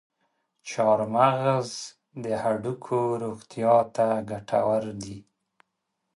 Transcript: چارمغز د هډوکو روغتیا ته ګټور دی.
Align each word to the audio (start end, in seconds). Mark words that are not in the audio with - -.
چارمغز 0.69 1.69
د 2.23 2.25
هډوکو 2.43 2.99
روغتیا 3.23 3.75
ته 3.95 4.07
ګټور 4.29 4.83
دی. 5.03 5.17